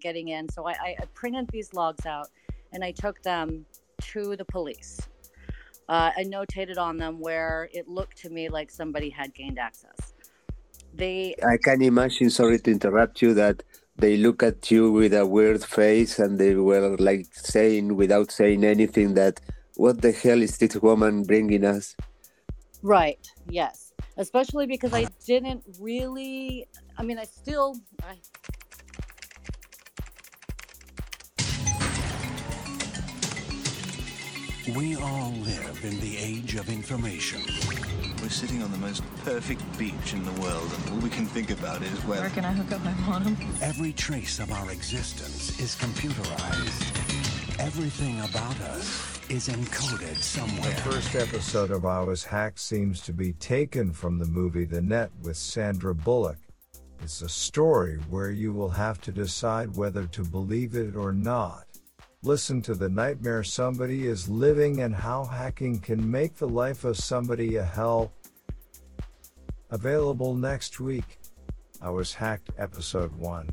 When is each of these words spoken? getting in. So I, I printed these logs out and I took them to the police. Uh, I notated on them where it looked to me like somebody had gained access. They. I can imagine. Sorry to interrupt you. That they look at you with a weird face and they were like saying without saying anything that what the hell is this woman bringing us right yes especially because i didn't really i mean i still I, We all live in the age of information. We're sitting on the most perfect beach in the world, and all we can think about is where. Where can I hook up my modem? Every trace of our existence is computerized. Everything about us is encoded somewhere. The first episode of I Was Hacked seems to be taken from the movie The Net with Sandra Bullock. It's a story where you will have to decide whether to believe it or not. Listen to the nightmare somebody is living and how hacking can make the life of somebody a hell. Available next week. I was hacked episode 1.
getting 0.00 0.28
in. 0.28 0.48
So 0.48 0.66
I, 0.66 0.72
I 0.72 1.04
printed 1.14 1.48
these 1.50 1.72
logs 1.74 2.06
out 2.06 2.28
and 2.72 2.82
I 2.82 2.92
took 2.92 3.22
them 3.22 3.66
to 4.12 4.36
the 4.36 4.44
police. 4.44 5.00
Uh, 5.88 6.10
I 6.16 6.24
notated 6.24 6.78
on 6.78 6.96
them 6.96 7.18
where 7.18 7.68
it 7.72 7.88
looked 7.88 8.16
to 8.18 8.30
me 8.30 8.48
like 8.48 8.70
somebody 8.70 9.10
had 9.10 9.34
gained 9.34 9.58
access. 9.58 10.14
They. 10.94 11.34
I 11.46 11.56
can 11.56 11.82
imagine. 11.82 12.30
Sorry 12.30 12.58
to 12.60 12.70
interrupt 12.70 13.22
you. 13.22 13.34
That 13.34 13.62
they 14.00 14.16
look 14.16 14.42
at 14.42 14.70
you 14.70 14.90
with 14.90 15.12
a 15.12 15.26
weird 15.26 15.62
face 15.62 16.18
and 16.18 16.38
they 16.38 16.54
were 16.54 16.96
like 16.96 17.26
saying 17.32 17.94
without 17.96 18.30
saying 18.30 18.64
anything 18.64 19.14
that 19.14 19.40
what 19.76 20.00
the 20.00 20.12
hell 20.12 20.40
is 20.40 20.56
this 20.58 20.76
woman 20.76 21.22
bringing 21.22 21.64
us 21.64 21.94
right 22.82 23.30
yes 23.48 23.92
especially 24.16 24.66
because 24.66 24.94
i 24.94 25.04
didn't 25.26 25.62
really 25.78 26.66
i 26.96 27.02
mean 27.02 27.18
i 27.18 27.24
still 27.24 27.76
I, 28.02 28.16
We 34.76 34.94
all 34.94 35.32
live 35.32 35.80
in 35.84 35.98
the 36.00 36.16
age 36.18 36.54
of 36.54 36.68
information. 36.68 37.40
We're 38.22 38.28
sitting 38.28 38.62
on 38.62 38.70
the 38.70 38.78
most 38.78 39.02
perfect 39.24 39.62
beach 39.76 40.12
in 40.12 40.24
the 40.24 40.40
world, 40.40 40.70
and 40.72 40.90
all 40.90 40.98
we 40.98 41.10
can 41.10 41.26
think 41.26 41.50
about 41.50 41.82
is 41.82 41.98
where. 42.04 42.20
Where 42.20 42.30
can 42.30 42.44
I 42.44 42.52
hook 42.52 42.70
up 42.70 42.84
my 42.84 42.92
modem? 43.06 43.36
Every 43.60 43.92
trace 43.92 44.38
of 44.38 44.52
our 44.52 44.70
existence 44.70 45.58
is 45.58 45.74
computerized. 45.74 47.58
Everything 47.58 48.20
about 48.20 48.60
us 48.60 49.18
is 49.28 49.48
encoded 49.48 50.16
somewhere. 50.18 50.70
The 50.70 50.80
first 50.82 51.14
episode 51.16 51.72
of 51.72 51.84
I 51.84 52.02
Was 52.02 52.22
Hacked 52.22 52.60
seems 52.60 53.00
to 53.02 53.12
be 53.12 53.32
taken 53.34 53.92
from 53.92 54.18
the 54.18 54.26
movie 54.26 54.66
The 54.66 54.82
Net 54.82 55.10
with 55.22 55.36
Sandra 55.36 55.94
Bullock. 55.94 56.38
It's 57.02 57.22
a 57.22 57.28
story 57.28 57.98
where 58.08 58.30
you 58.30 58.52
will 58.52 58.68
have 58.68 59.00
to 59.00 59.10
decide 59.10 59.74
whether 59.74 60.06
to 60.06 60.22
believe 60.22 60.76
it 60.76 60.94
or 60.94 61.12
not. 61.12 61.64
Listen 62.22 62.60
to 62.60 62.74
the 62.74 62.90
nightmare 62.90 63.42
somebody 63.42 64.06
is 64.06 64.28
living 64.28 64.82
and 64.82 64.94
how 64.94 65.24
hacking 65.24 65.78
can 65.78 66.10
make 66.10 66.36
the 66.36 66.46
life 66.46 66.84
of 66.84 66.98
somebody 66.98 67.56
a 67.56 67.64
hell. 67.64 68.12
Available 69.70 70.34
next 70.34 70.80
week. 70.80 71.18
I 71.80 71.88
was 71.88 72.12
hacked 72.12 72.50
episode 72.58 73.10
1. 73.16 73.48